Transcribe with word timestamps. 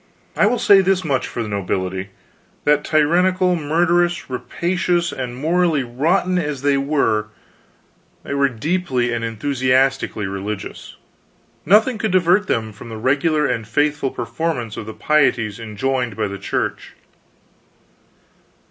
I 0.35 0.47
will 0.47 0.57
say 0.57 0.81
this 0.81 1.03
much 1.03 1.27
for 1.27 1.43
the 1.43 1.47
nobility: 1.47 2.09
that, 2.63 2.83
tyrannical, 2.83 3.55
murderous, 3.55 4.31
rapacious, 4.31 5.11
and 5.11 5.35
morally 5.35 5.83
rotten 5.83 6.39
as 6.39 6.63
they 6.63 6.75
were, 6.75 7.27
they 8.23 8.33
were 8.33 8.49
deeply 8.49 9.13
and 9.13 9.23
enthusiastically 9.23 10.25
religious. 10.25 10.95
Nothing 11.67 11.99
could 11.99 12.09
divert 12.13 12.47
them 12.47 12.73
from 12.73 12.89
the 12.89 12.97
regular 12.97 13.45
and 13.45 13.67
faithful 13.67 14.09
performance 14.09 14.75
of 14.75 14.87
the 14.87 14.95
pieties 14.95 15.59
enjoined 15.59 16.15
by 16.15 16.27
the 16.27 16.39
Church. 16.39 16.93